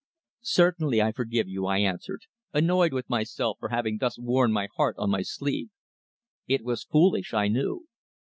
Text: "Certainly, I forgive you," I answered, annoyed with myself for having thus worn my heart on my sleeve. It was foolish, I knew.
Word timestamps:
"Certainly, 0.41 0.99
I 0.99 1.11
forgive 1.11 1.47
you," 1.47 1.67
I 1.67 1.77
answered, 1.77 2.21
annoyed 2.53 2.91
with 2.91 3.07
myself 3.07 3.57
for 3.59 3.69
having 3.69 3.99
thus 3.99 4.17
worn 4.17 4.51
my 4.51 4.67
heart 4.75 4.95
on 4.97 5.11
my 5.11 5.21
sleeve. 5.21 5.69
It 6.47 6.63
was 6.63 6.83
foolish, 6.85 7.35
I 7.35 7.49
knew. 7.49 7.85